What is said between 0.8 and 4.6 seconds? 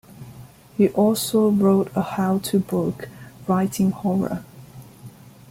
also wrote a how-to book, "Writing Horror".